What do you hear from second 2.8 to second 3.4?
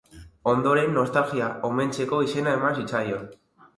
zitzaion.